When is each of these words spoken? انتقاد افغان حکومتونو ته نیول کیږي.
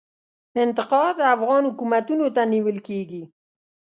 انتقاد 0.63 1.15
افغان 1.35 1.63
حکومتونو 1.69 2.25
ته 2.35 2.41
نیول 2.53 2.77
کیږي. 2.87 3.23